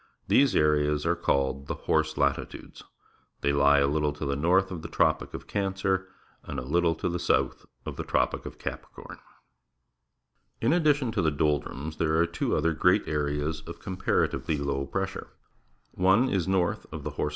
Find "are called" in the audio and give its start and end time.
1.05-1.67